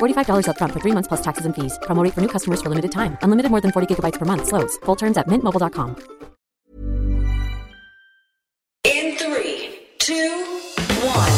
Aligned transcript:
$45 0.00 0.46
upfront 0.46 0.72
for 0.72 0.80
three 0.80 0.94
months 0.96 1.06
plus 1.06 1.20
taxes 1.20 1.46
and 1.46 1.54
fees. 1.54 1.78
Promo 1.82 2.02
for 2.12 2.20
new 2.20 2.32
customers 2.36 2.60
for 2.60 2.68
limited 2.70 2.90
time. 2.90 3.16
Unlimited 3.22 3.50
more 3.50 3.60
than 3.60 3.70
40 3.70 3.86
gigabytes 3.94 4.18
per 4.18 4.24
month. 4.24 4.48
Slows. 4.48 4.76
Full 4.84 4.96
terms 4.96 5.16
at 5.16 5.28
mintmobile.com. 5.28 5.96
In 8.84 9.16
three, 9.16 9.78
two, 9.98 10.30
one. 11.04 11.36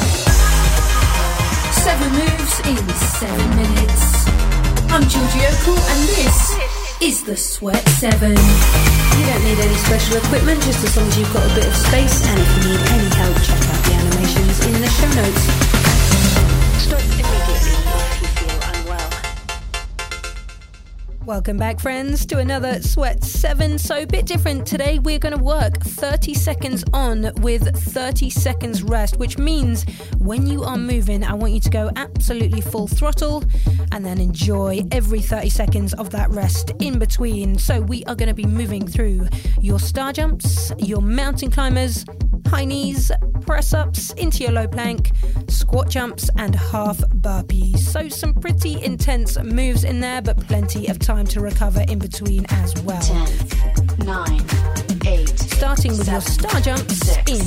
Seven 1.83 2.09
moves 2.13 2.55
in 2.71 2.79
seven 3.19 3.49
minutes. 3.57 4.03
I'm 4.95 5.03
Georgie 5.09 5.45
Okell, 5.51 5.81
and 5.93 6.01
this 6.15 6.39
is 7.03 7.25
the 7.25 7.37
Sweat 7.37 7.83
Seven. 7.99 8.31
You 8.31 9.25
don't 9.27 9.45
need 9.45 9.59
any 9.59 9.75
special 9.75 10.19
equipment, 10.19 10.63
just 10.63 10.85
as 10.85 10.97
long 10.97 11.09
as 11.09 11.19
you've 11.19 11.33
got 11.33 11.51
a 11.51 11.55
bit 11.55 11.67
of 11.67 11.75
space. 11.75 12.25
And 12.29 12.39
if 12.39 12.49
you 12.57 12.71
need 12.71 12.83
any 12.95 13.09
help, 13.17 13.37
check 13.43 13.63
out 13.73 13.85
the 13.85 13.93
animations 13.93 14.67
in 14.67 14.81
the 14.81 14.89
show 14.89 15.11
notes. 15.21 15.82
Welcome 21.27 21.57
back, 21.57 21.79
friends, 21.79 22.27
to 22.27 22.39
another 22.39 22.83
Sweat 22.83 23.23
7. 23.23 23.79
So, 23.79 24.03
a 24.03 24.07
bit 24.07 24.27
different 24.27 24.67
today. 24.67 24.99
We're 24.99 25.21
going 25.21 25.37
to 25.37 25.43
work 25.43 25.79
30 25.81 26.35
seconds 26.35 26.83
on 26.93 27.31
with 27.37 27.77
30 27.93 28.29
seconds 28.29 28.83
rest, 28.83 29.19
which 29.19 29.39
means 29.39 29.85
when 30.19 30.49
you 30.49 30.65
are 30.65 30.77
moving, 30.77 31.23
I 31.23 31.35
want 31.35 31.53
you 31.53 31.61
to 31.61 31.71
go 31.71 31.93
absolutely 31.95 32.61
full 32.61 32.89
throttle 32.89 33.45
and 33.93 34.05
then 34.05 34.21
enjoy 34.21 34.81
every 34.91 35.21
30 35.21 35.49
seconds 35.49 35.95
of 35.95 36.11
that 36.11 36.29
rest 36.31 36.73
in 36.81 36.99
between. 36.99 37.57
So, 37.57 37.81
we 37.81 38.03
are 38.07 38.17
going 38.17 38.29
to 38.29 38.35
be 38.35 38.47
moving 38.47 38.85
through 38.85 39.29
your 39.61 39.79
star 39.79 40.13
jumps, 40.13 40.73
your 40.79 41.03
mountain 41.03 41.53
climbers, 41.53 42.05
high 42.47 42.65
knees, 42.65 43.11
press 43.43 43.73
ups 43.73 44.13
into 44.15 44.43
your 44.43 44.53
low 44.53 44.67
plank, 44.67 45.11
squat 45.49 45.91
jumps, 45.91 46.29
and 46.37 46.55
half 46.55 46.99
burpees. 46.99 47.79
So, 47.79 48.09
some 48.09 48.35
pretty 48.35 48.83
intense 48.83 49.39
moves 49.43 49.85
in 49.85 50.01
there, 50.01 50.23
but 50.23 50.37
plenty 50.47 50.89
of 50.89 50.99
time 50.99 51.27
to 51.29 51.41
recover 51.41 51.85
in 51.89 51.99
between 51.99 52.47
as 52.51 52.81
well. 52.83 53.01
Ten, 53.01 53.29
nine, 54.07 54.45
eight. 55.07 55.39
Starting 55.39 55.97
with 55.97 56.09
your 56.09 56.21
star 56.21 56.61
jumps 56.61 56.99
six, 56.99 57.31
in 57.31 57.41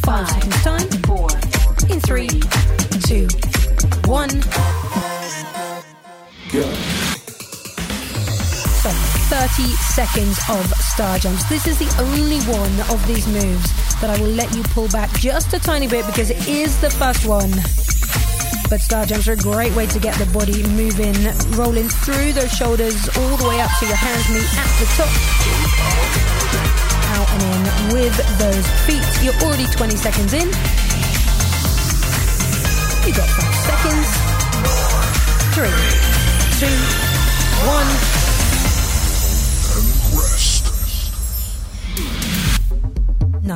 five 0.00 0.28
seconds' 0.28 0.62
time. 0.62 0.88
Four, 1.04 1.28
In 1.90 2.00
three, 2.00 2.28
two, 3.06 3.28
one. 4.06 4.30
30 9.48 9.68
seconds 9.76 10.40
of 10.48 10.64
star 10.80 11.18
jumps. 11.18 11.44
This 11.50 11.66
is 11.66 11.78
the 11.78 11.90
only 12.00 12.40
one 12.48 12.72
of 12.88 13.06
these 13.06 13.26
moves 13.28 13.68
that 14.00 14.08
I 14.08 14.18
will 14.18 14.32
let 14.32 14.48
you 14.56 14.62
pull 14.72 14.88
back 14.88 15.12
just 15.20 15.52
a 15.52 15.58
tiny 15.58 15.86
bit 15.86 16.06
because 16.06 16.30
it 16.30 16.48
is 16.48 16.80
the 16.80 16.88
first 16.88 17.26
one. 17.26 17.52
But 18.70 18.80
star 18.80 19.04
jumps 19.04 19.28
are 19.28 19.32
a 19.32 19.36
great 19.36 19.76
way 19.76 19.84
to 19.88 20.00
get 20.00 20.16
the 20.16 20.24
body 20.32 20.64
moving, 20.72 21.12
rolling 21.60 21.90
through 21.90 22.32
those 22.32 22.52
shoulders 22.56 23.04
all 23.20 23.36
the 23.36 23.46
way 23.46 23.60
up 23.60 23.70
so 23.76 23.84
your 23.84 24.00
hands 24.00 24.24
meet 24.32 24.48
at 24.56 24.70
the 24.80 24.88
top. 24.96 25.12
Out 27.12 27.28
and 27.36 27.44
in 27.44 27.92
with 27.92 28.16
those 28.40 28.64
feet. 28.88 29.04
You're 29.20 29.36
already 29.44 29.66
20 29.76 29.94
seconds 29.96 30.32
in. 30.32 30.48
You 33.04 33.12
got 33.12 33.28
five 33.28 33.56
seconds. 33.60 34.08
Three, 35.52 35.76
two, 36.64 36.72
one. 37.68 38.23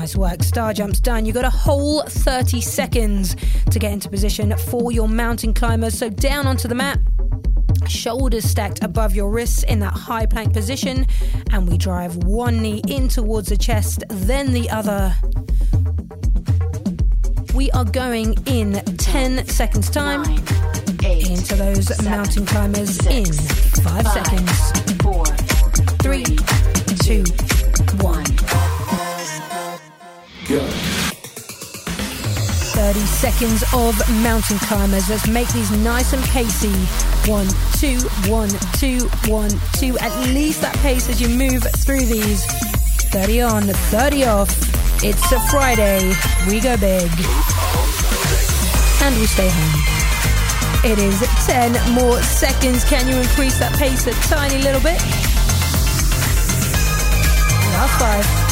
Nice 0.09 0.17
work. 0.17 0.43
Star 0.43 0.73
jumps 0.73 1.01
done. 1.01 1.27
You've 1.27 1.35
got 1.35 1.45
a 1.45 1.51
whole 1.51 2.01
30 2.01 2.63
seconds 2.63 3.37
to 3.71 3.79
get 3.79 3.93
into 3.93 4.09
position 4.09 4.57
for 4.57 4.91
your 4.91 5.07
mountain 5.07 5.53
climbers. 5.53 5.99
So 5.99 6.09
down 6.09 6.47
onto 6.47 6.67
the 6.67 6.75
mat. 6.75 6.99
Shoulders 7.89 8.45
stacked 8.45 8.83
above 8.83 9.15
your 9.15 9.31
wrists 9.31 9.65
in 9.65 9.81
that 9.81 9.93
high 9.93 10.25
plank 10.25 10.55
position, 10.55 11.07
and 11.51 11.69
we 11.69 11.77
drive 11.77 12.17
one 12.25 12.63
knee 12.63 12.81
in 12.89 13.09
towards 13.09 13.51
the 13.51 13.59
chest, 13.59 14.03
then 14.09 14.55
the 14.55 14.71
other. 14.71 15.15
We 17.55 17.71
are 17.73 17.85
going 17.85 18.35
in 18.47 18.83
10 18.97 19.47
seconds 19.47 19.91
time 19.91 20.23
nine, 20.23 20.43
eight. 21.05 21.29
into 21.29 21.55
those 21.55 21.87
seven, 21.89 22.11
mountain 22.11 22.47
climbers 22.47 22.97
six, 22.97 23.29
in 23.29 23.83
5 23.83 24.05
five, 24.05 24.25
seconds. 24.25 25.03
Four, 25.03 25.27
Three, 26.01 26.25
two, 27.05 27.25
one. 28.03 28.25
30 30.49 30.65
seconds 33.01 33.63
of 33.75 33.95
mountain 34.23 34.59
climbers. 34.61 35.11
Let's 35.11 35.29
make 35.29 35.47
these 35.53 35.71
nice 35.71 36.15
and 36.15 36.25
pacey. 36.25 36.73
One, 37.31 37.47
two, 37.75 37.99
one, 38.31 38.49
two, 38.79 39.11
one, 39.31 39.51
two. 39.75 39.99
At 39.99 40.19
least 40.33 40.63
that 40.63 40.75
pace 40.77 41.11
as 41.11 41.21
you 41.21 41.29
move 41.29 41.65
through 41.85 42.07
these. 42.07 42.47
30 43.13 43.43
on, 43.43 43.65
30 43.65 44.25
off. 44.25 44.49
It's 45.05 45.31
a 45.33 45.41
Friday. 45.51 46.15
We 46.49 46.61
go 46.61 46.79
big. 46.79 47.11
And 49.03 49.15
we 49.21 49.27
stay 49.27 49.51
home. 49.53 49.83
It 50.91 50.99
is 50.99 51.21
10 51.47 51.73
more 51.93 52.23
seconds. 52.23 52.85
Can 52.85 53.07
you 53.07 53.19
increase 53.19 53.59
that 53.59 53.77
pace 53.77 54.07
a 54.07 54.13
tiny 54.35 54.63
little 54.63 54.81
bit? 54.81 54.99
Last 57.75 57.99
five. 58.01 58.48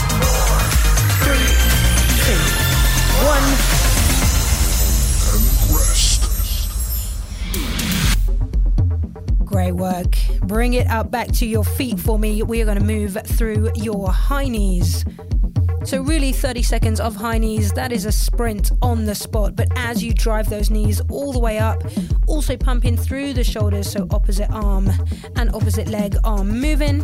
Great 9.44 9.72
work. 9.72 10.14
Bring 10.42 10.74
it 10.74 10.86
up 10.88 11.10
back 11.10 11.28
to 11.32 11.46
your 11.46 11.64
feet 11.64 11.98
for 11.98 12.18
me. 12.18 12.42
We 12.42 12.60
are 12.62 12.64
going 12.64 12.78
to 12.78 12.84
move 12.84 13.16
through 13.24 13.70
your 13.74 14.10
high 14.10 14.48
knees. 14.48 15.04
So, 15.84 16.02
really, 16.02 16.32
30 16.32 16.62
seconds 16.62 17.00
of 17.00 17.14
high 17.14 17.38
knees, 17.38 17.72
that 17.72 17.92
is 17.92 18.06
a 18.06 18.12
sprint 18.12 18.72
on 18.82 19.04
the 19.04 19.14
spot. 19.14 19.54
But 19.54 19.68
as 19.76 20.02
you 20.02 20.12
drive 20.12 20.50
those 20.50 20.68
knees 20.68 21.00
all 21.10 21.32
the 21.32 21.38
way 21.38 21.58
up, 21.58 21.82
also 22.26 22.56
pumping 22.56 22.96
through 22.96 23.34
the 23.34 23.44
shoulders, 23.44 23.90
so 23.90 24.06
opposite 24.10 24.50
arm 24.50 24.90
and 25.36 25.54
opposite 25.54 25.88
leg 25.88 26.16
are 26.24 26.42
moving. 26.42 27.00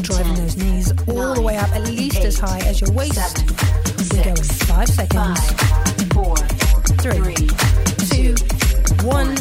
Driving 0.00 0.34
those 0.34 0.56
knees 0.56 0.92
all 1.08 1.34
the 1.34 1.42
way 1.42 1.56
up, 1.56 1.70
at 1.72 1.82
least 1.82 2.24
as 2.24 2.38
high 2.38 2.60
as 2.60 2.80
your 2.80 2.90
waist. 2.92 4.03
Go 4.22 4.30
in 4.30 4.36
five 4.36 4.88
seconds. 4.88 5.52
Five, 5.52 6.12
four, 6.12 6.36
Three, 7.02 7.18
three, 7.18 7.48
two, 8.08 8.34
one. 9.04 9.36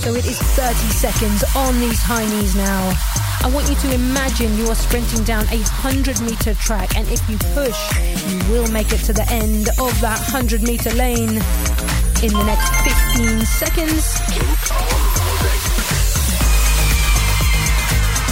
So 0.00 0.14
it 0.14 0.24
is 0.24 0.38
30 0.38 0.74
seconds 0.90 1.44
on 1.54 1.78
these 1.80 2.00
high 2.00 2.24
knees 2.26 2.56
now. 2.56 2.92
I 3.42 3.50
want 3.52 3.68
you 3.68 3.74
to 3.74 3.94
imagine 3.94 4.56
you 4.56 4.66
are 4.68 4.74
sprinting 4.74 5.22
down 5.24 5.44
a 5.44 5.58
100 5.58 6.20
meter 6.22 6.54
track, 6.54 6.96
and 6.96 7.06
if 7.08 7.28
you 7.28 7.36
push, 7.52 7.78
you 8.26 8.38
will 8.52 8.66
make 8.72 8.90
it 8.90 9.00
to 9.04 9.12
the 9.12 9.26
end 9.30 9.68
of 9.68 10.00
that 10.00 10.18
100 10.32 10.62
meter 10.62 10.92
lane 10.94 11.42
in 12.22 12.32
the 12.32 12.44
next 12.44 12.72
15 13.16 13.40
seconds. 13.44 14.83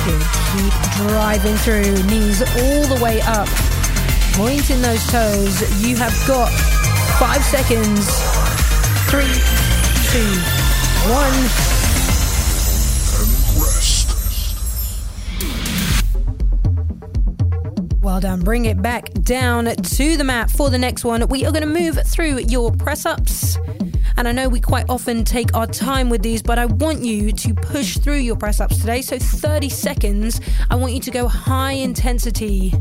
Keep 0.04 0.72
driving 0.96 1.56
through. 1.56 1.92
Knees 2.04 2.40
all 2.42 2.86
the 2.94 3.00
way 3.02 3.20
up. 3.22 3.48
Pointing 4.34 4.82
those 4.82 5.04
toes. 5.08 5.60
You 5.82 5.96
have 5.96 6.14
got 6.26 6.50
five 7.18 7.42
seconds. 7.44 8.08
Three, 9.10 9.32
two, 10.10 10.26
one. 11.12 11.72
Well 18.02 18.20
done. 18.20 18.40
Bring 18.40 18.64
it 18.64 18.82
back 18.82 19.12
down 19.22 19.66
to 19.66 20.16
the 20.16 20.24
mat 20.24 20.50
for 20.50 20.70
the 20.70 20.78
next 20.78 21.04
one. 21.04 21.26
We 21.28 21.44
are 21.46 21.52
going 21.52 21.62
to 21.62 21.80
move 21.80 21.98
through 22.06 22.40
your 22.40 22.72
press 22.72 23.06
ups. 23.06 23.58
And 24.16 24.28
I 24.28 24.32
know 24.32 24.48
we 24.48 24.60
quite 24.60 24.86
often 24.88 25.24
take 25.24 25.54
our 25.54 25.66
time 25.66 26.08
with 26.08 26.22
these, 26.22 26.42
but 26.42 26.58
I 26.58 26.66
want 26.66 27.02
you 27.04 27.32
to 27.32 27.54
push 27.54 27.98
through 27.98 28.18
your 28.18 28.36
press 28.36 28.60
ups 28.60 28.78
today. 28.78 29.02
So 29.02 29.18
30 29.18 29.68
seconds, 29.68 30.40
I 30.70 30.76
want 30.76 30.92
you 30.92 31.00
to 31.00 31.10
go 31.10 31.28
high 31.28 31.72
intensity. 31.72 32.72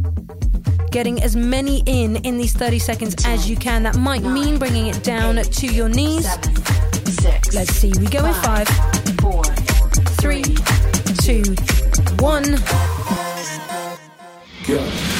Getting 0.92 1.24
as 1.24 1.36
many 1.36 1.84
in 1.86 2.18
in 2.18 2.38
these 2.38 2.54
30 2.54 2.80
seconds 2.80 3.16
as 3.26 3.50
you 3.50 3.56
can. 3.56 3.84
That 3.84 3.98
might 3.98 4.24
mean 4.24 4.60
bringing 4.60 4.88
it 4.88 5.04
down 5.04 5.36
to 5.38 5.68
your 5.68 5.88
knees. 5.88 6.26
Let's 7.54 7.72
see. 7.74 7.94
We 8.00 8.08
go 8.08 8.26
in 8.26 8.34
five, 8.36 8.68
four, 9.22 9.44
three, 10.20 10.44
two, 11.22 11.44
one. 12.20 12.58
So 14.66 15.11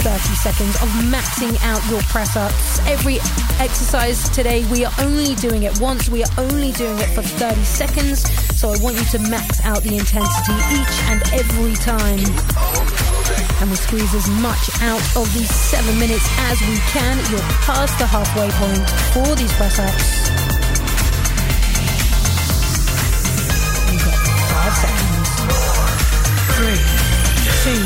30 0.00 0.18
seconds 0.36 0.74
of 0.80 0.88
maxing 1.12 1.52
out 1.62 1.84
your 1.90 2.00
press 2.08 2.34
ups. 2.34 2.78
Every 2.88 3.16
exercise 3.60 4.30
today, 4.30 4.64
we 4.72 4.84
are 4.84 4.92
only 4.98 5.34
doing 5.34 5.64
it 5.64 5.78
once. 5.78 6.08
We 6.08 6.24
are 6.24 6.32
only 6.38 6.72
doing 6.72 6.98
it 6.98 7.08
for 7.12 7.20
30 7.20 7.60
seconds. 7.64 8.24
So 8.58 8.70
I 8.70 8.78
want 8.80 8.96
you 8.96 9.04
to 9.04 9.18
max 9.28 9.60
out 9.62 9.82
the 9.82 9.96
intensity 9.98 10.56
each 10.72 10.96
and 11.12 11.20
every 11.36 11.74
time. 11.74 12.20
And 13.60 13.68
we 13.68 13.76
squeeze 13.76 14.14
as 14.14 14.28
much 14.40 14.70
out 14.80 15.04
of 15.20 15.28
these 15.34 15.52
seven 15.52 15.98
minutes 15.98 16.24
as 16.48 16.58
we 16.62 16.76
can. 16.96 17.18
You're 17.30 17.44
past 17.68 17.98
the 17.98 18.06
halfway 18.06 18.48
point 18.56 18.88
for 19.12 19.36
these 19.36 19.52
press 19.52 19.78
ups. 19.78 20.32
Five 24.48 24.74
seconds. 24.80 25.28
Three, 26.56 26.80
two, 27.68 27.84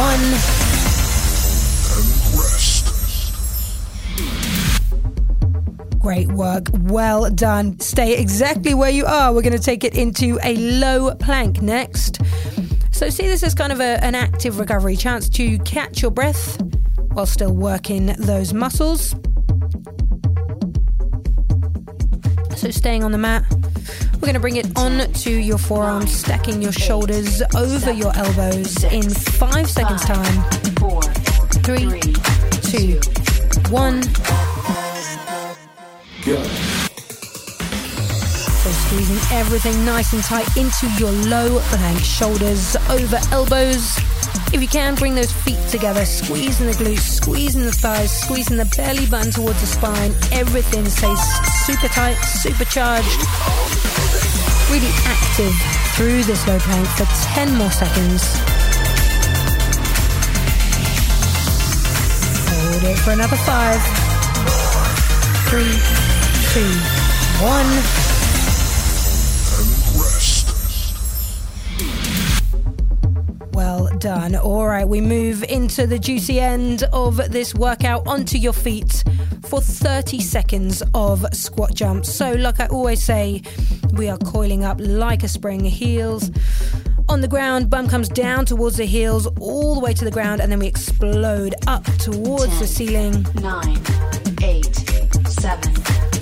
one. 0.00 0.65
Great 6.06 6.28
work. 6.28 6.68
Well 6.82 7.28
done. 7.30 7.80
Stay 7.80 8.16
exactly 8.16 8.74
where 8.74 8.92
you 8.92 9.04
are. 9.06 9.34
We're 9.34 9.42
going 9.42 9.56
to 9.56 9.58
take 9.58 9.82
it 9.82 9.96
into 9.96 10.38
a 10.44 10.54
low 10.54 11.12
plank 11.16 11.60
next. 11.60 12.20
So, 12.92 13.10
see 13.10 13.26
this 13.26 13.42
as 13.42 13.56
kind 13.56 13.72
of 13.72 13.80
a, 13.80 14.04
an 14.04 14.14
active 14.14 14.60
recovery 14.60 14.94
chance 14.94 15.28
to 15.30 15.58
catch 15.58 16.02
your 16.02 16.12
breath 16.12 16.62
while 17.10 17.26
still 17.26 17.52
working 17.52 18.06
those 18.18 18.54
muscles. 18.54 19.16
So, 22.54 22.70
staying 22.70 23.02
on 23.02 23.10
the 23.10 23.18
mat, 23.18 23.42
we're 24.14 24.20
going 24.20 24.34
to 24.34 24.40
bring 24.40 24.58
it 24.58 24.78
on 24.78 25.12
to 25.12 25.32
your 25.32 25.58
forearms, 25.58 26.12
stacking 26.12 26.62
your 26.62 26.70
shoulders 26.70 27.42
over 27.56 27.90
your 27.90 28.16
elbows 28.16 28.84
in 28.84 29.10
five 29.10 29.68
seconds' 29.68 30.04
time. 30.04 30.44
Three, 31.64 32.00
two, 32.62 33.00
one. 33.72 34.04
So 36.26 36.42
squeezing 38.72 39.38
everything 39.38 39.84
nice 39.84 40.12
and 40.12 40.24
tight 40.24 40.56
into 40.56 40.88
your 40.98 41.12
low 41.12 41.60
plank, 41.60 42.00
shoulders 42.00 42.74
over 42.90 43.20
elbows. 43.30 43.96
If 44.52 44.60
you 44.60 44.66
can, 44.66 44.96
bring 44.96 45.14
those 45.14 45.30
feet 45.30 45.60
together, 45.68 46.04
squeezing 46.04 46.66
the 46.66 46.72
glutes, 46.72 46.98
squeezing 46.98 47.62
the 47.62 47.70
thighs, 47.70 48.10
squeezing 48.10 48.56
the 48.56 48.64
belly 48.76 49.06
button 49.06 49.30
towards 49.30 49.60
the 49.60 49.68
spine. 49.68 50.12
Everything 50.32 50.84
stays 50.86 51.20
super 51.64 51.86
tight, 51.86 52.16
supercharged. 52.16 53.06
Really 54.68 54.90
active 55.06 55.54
through 55.94 56.24
this 56.24 56.44
low 56.48 56.58
plank 56.58 56.88
for 56.88 57.06
10 57.34 57.54
more 57.54 57.70
seconds. 57.70 58.34
Hold 62.50 62.82
it 62.82 62.98
for 62.98 63.12
another 63.12 63.36
five, 63.36 63.80
three, 65.48 66.05
two, 66.56 66.62
one. 67.44 67.70
Well 73.52 73.90
done. 73.98 74.36
All 74.36 74.66
right, 74.66 74.88
we 74.88 75.02
move 75.02 75.44
into 75.44 75.86
the 75.86 75.98
juicy 75.98 76.40
end 76.40 76.84
of 76.94 77.30
this 77.30 77.54
workout 77.54 78.06
onto 78.06 78.38
your 78.38 78.54
feet 78.54 79.04
for 79.44 79.60
30 79.60 80.20
seconds 80.20 80.82
of 80.94 81.26
squat 81.34 81.74
jumps. 81.74 82.14
So, 82.14 82.32
like 82.32 82.58
I 82.58 82.68
always 82.68 83.02
say, 83.02 83.42
we 83.92 84.08
are 84.08 84.16
coiling 84.16 84.64
up 84.64 84.78
like 84.80 85.24
a 85.24 85.28
spring, 85.28 85.62
heels 85.62 86.30
on 87.08 87.20
the 87.20 87.28
ground, 87.28 87.70
bum 87.70 87.88
comes 87.88 88.08
down 88.08 88.46
towards 88.46 88.76
the 88.76 88.84
heels, 88.84 89.26
all 89.40 89.74
the 89.74 89.80
way 89.80 89.92
to 89.92 90.04
the 90.04 90.10
ground, 90.10 90.40
and 90.40 90.50
then 90.50 90.58
we 90.58 90.66
explode 90.66 91.54
up 91.66 91.84
towards 91.98 92.48
Ten, 92.48 92.58
the 92.58 92.66
ceiling. 92.66 93.26
Nine, 93.40 93.78
eight, 94.42 94.85
seven, 95.46 95.72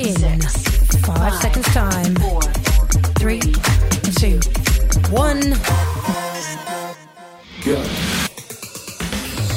In 0.00 0.40
six, 0.42 0.96
five, 1.06 1.16
five, 1.16 1.34
seconds 1.40 1.66
time. 1.68 2.14
four, 2.16 2.42
Three, 3.16 3.40
two, 4.20 4.38
one. 5.10 5.40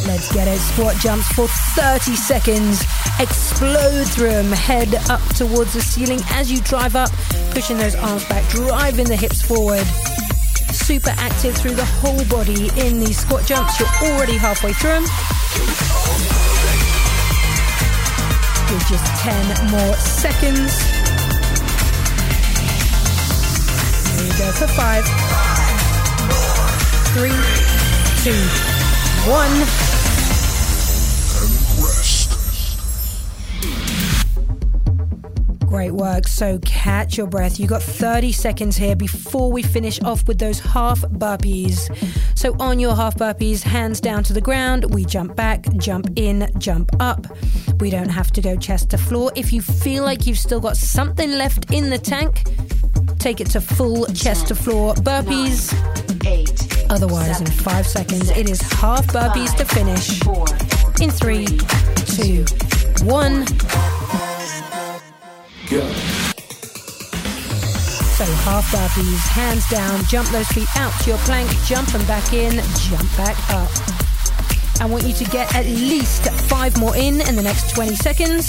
Let's 0.08 0.31
get 0.34 0.48
it. 0.48 0.58
Squat 0.60 0.96
jumps 1.02 1.28
for 1.34 1.48
30 1.48 2.16
seconds. 2.16 2.81
Explode 3.19 4.08
through 4.08 4.30
them. 4.30 4.52
Head 4.54 4.96
up 5.10 5.22
towards 5.36 5.74
the 5.74 5.81
ceiling 5.81 6.22
as 6.30 6.50
you 6.50 6.62
drive 6.62 6.96
up, 6.96 7.12
pushing 7.52 7.78
those 7.78 7.96
arms 7.96 8.24
back, 8.30 8.50
driving 8.50 9.08
the 9.08 9.18
hips 9.18 9.42
forward. 9.42 9.86
Super 10.72 11.14
active 11.18 11.58
through 11.58 11.75
the 11.75 11.86
whole 12.00 12.24
body 12.30 12.69
in 12.80 13.02
these 13.02 13.18
squat 13.18 13.46
jumps. 13.46 13.78
You're 13.81 14.14
already 14.14 14.38
halfway 14.38 14.72
through 14.72 15.02
them. 15.02 16.56
With 18.69 18.86
just 18.90 19.06
10 19.22 19.72
more 19.72 19.96
seconds. 19.96 20.81
Here 24.12 24.24
we 24.24 24.38
go 24.38 24.52
for 24.52 24.68
five, 24.68 25.06
three, 27.14 27.31
two, 28.24 28.33
one. 29.31 29.87
Great 35.88 35.96
work. 36.02 36.28
So 36.28 36.60
catch 36.66 37.18
your 37.18 37.28
breath. 37.28 37.62
You 37.62 37.66
got 37.68 37.82
30 37.82 38.34
seconds 38.34 38.76
here 38.76 38.94
before 38.94 39.50
we 39.54 39.64
finish 39.64 40.02
off 40.02 40.28
with 40.28 40.38
those 40.38 40.60
half 40.60 41.00
burpees. 41.00 41.80
So 42.38 42.58
on 42.60 42.78
your 42.78 42.94
half 42.94 43.16
burpees, 43.16 43.64
hands 43.64 44.02
down 44.02 44.26
to 44.26 44.34
the 44.34 44.42
ground. 44.42 44.94
We 44.94 45.06
jump 45.06 45.38
back, 45.38 45.64
jump 45.78 46.10
in, 46.18 46.52
jump 46.58 46.90
up. 47.00 47.26
We 47.80 47.90
don't 47.90 48.10
have 48.10 48.32
to 48.32 48.42
go 48.42 48.58
chest 48.58 48.90
to 48.90 48.98
floor. 48.98 49.32
If 49.38 49.54
you 49.54 49.62
feel 49.62 50.04
like 50.04 50.28
you've 50.28 50.40
still 50.40 50.60
got 50.60 50.76
something 50.76 51.32
left 51.32 51.72
in 51.72 51.90
the 51.90 51.98
tank, 51.98 52.44
take 53.18 53.40
it 53.40 53.48
to 53.52 53.62
full 53.62 54.08
chest 54.08 54.48
to 54.50 54.56
floor 54.56 54.94
burpees. 54.96 55.72
eight, 56.28 56.68
Otherwise, 56.90 57.40
in 57.40 57.48
five 57.48 57.88
seconds, 57.88 58.30
it 58.32 58.50
is 58.50 58.60
half 58.74 59.08
burpees 59.08 59.56
to 59.56 59.64
finish. 59.64 60.20
four, 60.22 60.48
In 61.02 61.12
three, 61.12 61.46
two, 62.18 62.44
one. 63.06 63.46
So 68.16 68.24
half 68.47 68.71
burpees, 68.71 69.28
hands 69.28 69.68
down, 69.69 70.02
jump 70.06 70.30
those 70.30 70.47
feet 70.47 70.68
out 70.78 70.94
to 71.02 71.09
your 71.09 71.19
plank, 71.19 71.50
jump 71.66 71.90
them 71.90 72.06
back 72.07 72.31
in, 72.31 72.54
jump 72.88 73.04
back 73.18 73.38
up. 73.50 73.69
I 74.80 74.86
want 74.90 75.04
you 75.04 75.14
to 75.14 75.26
get 75.26 75.54
at 75.56 75.66
least 75.66 76.30
five 76.47 76.80
more 76.80 76.95
in 76.95 77.19
in 77.19 77.36
the 77.36 77.42
next 77.42 77.76
20 77.76 77.95
seconds. 77.97 78.47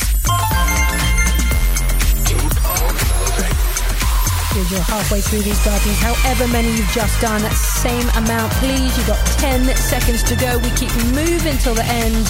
You're 4.71 4.81
halfway 4.83 5.21
through 5.21 5.43
these 5.43 5.59
burpees. 5.61 5.99
However 5.99 6.47
many 6.53 6.69
you've 6.69 6.91
just 6.91 7.21
done, 7.21 7.41
same 7.51 8.07
amount, 8.11 8.53
please. 8.55 8.97
You've 8.97 9.07
got 9.07 9.25
10 9.39 9.65
seconds 9.77 10.23
to 10.25 10.37
go. 10.37 10.59
We 10.59 10.71
keep 10.77 10.95
moving 11.15 11.57
till 11.59 11.75
the 11.75 11.85
end. 11.85 12.29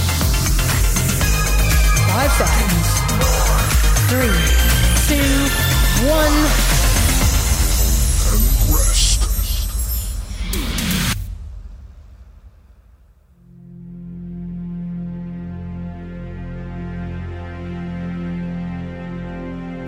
Five 2.08 2.32
seconds. 2.32 2.98
Three, 4.08 4.67
two, 5.08 5.14
one. 6.06 6.36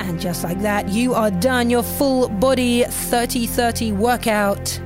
And 0.00 0.18
just 0.18 0.42
like 0.42 0.62
that, 0.62 0.88
you 0.88 1.12
are 1.12 1.30
done 1.30 1.68
your 1.68 1.82
full 1.82 2.30
body 2.30 2.84
30 2.84 3.46
30 3.46 3.92
workout. 3.92 4.80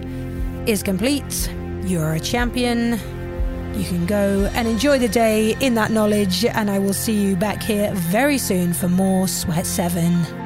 is 0.66 0.82
complete. 0.82 1.48
You're 1.84 2.14
a 2.14 2.20
champion. 2.20 2.98
You 3.76 3.84
can 3.84 4.06
go 4.06 4.50
and 4.54 4.68
enjoy 4.68 4.98
the 4.98 5.08
day 5.08 5.56
in 5.60 5.74
that 5.74 5.90
knowledge, 5.90 6.44
and 6.44 6.70
I 6.70 6.78
will 6.78 6.92
see 6.92 7.12
you 7.12 7.34
back 7.34 7.62
here 7.62 7.92
very 7.94 8.38
soon 8.38 8.72
for 8.72 8.88
more 8.88 9.26
Sweat 9.26 9.66
7. 9.66 10.43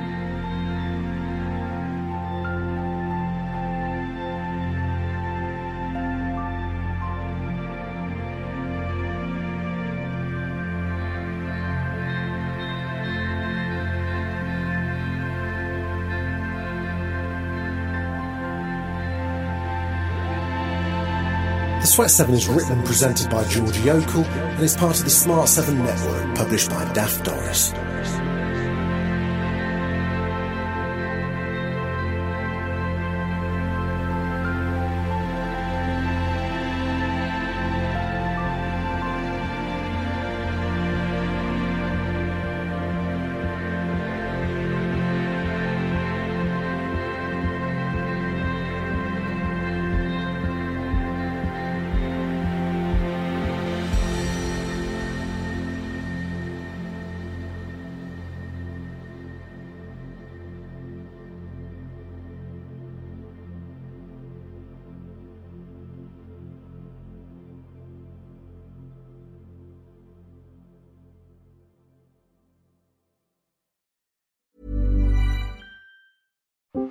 The 21.80 21.86
Sweat 21.86 22.10
7 22.10 22.34
is 22.34 22.48
written 22.48 22.72
and 22.72 22.84
presented 22.84 23.30
by 23.30 23.44
Georgie 23.44 23.82
Okell 23.82 24.24
and 24.26 24.64
is 24.64 24.76
part 24.76 24.98
of 24.98 25.04
the 25.04 25.10
Smart 25.10 25.48
7 25.48 25.78
network 25.78 26.34
published 26.34 26.70
by 26.70 26.92
Daft 26.92 27.24
Doris. 27.24 27.72